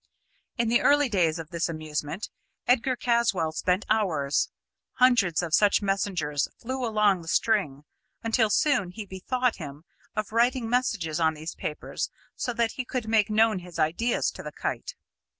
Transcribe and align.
In 0.57 0.69
the 0.69 0.81
early 0.81 1.09
days 1.09 1.37
of 1.37 1.51
this 1.51 1.69
amusement 1.69 2.31
Edgar 2.67 2.95
Caswall 2.95 3.51
spent 3.51 3.85
hours. 3.87 4.49
Hundreds 4.93 5.43
of 5.43 5.53
such 5.53 5.83
messengers 5.83 6.47
flew 6.59 6.83
along 6.83 7.21
the 7.21 7.27
string, 7.27 7.83
until 8.23 8.49
soon 8.49 8.89
he 8.89 9.05
bethought 9.05 9.57
him 9.57 9.83
of 10.15 10.31
writing 10.31 10.67
messages 10.67 11.19
on 11.19 11.35
these 11.35 11.53
papers 11.53 12.09
so 12.35 12.51
that 12.51 12.71
he 12.71 12.83
could 12.83 13.07
make 13.07 13.29
known 13.29 13.59
his 13.59 13.77
ideas 13.77 14.31
to 14.31 14.41
the 14.41 14.51
kite. 14.51 14.95